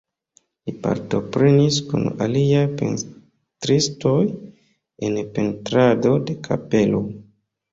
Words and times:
Li 0.67 0.71
partoprenis 0.85 1.77
kun 1.91 2.07
aliaj 2.27 2.63
pentristoj 2.79 4.17
en 5.09 5.21
pentrado 5.37 6.17
de 6.31 6.41
kapelo. 6.49 7.05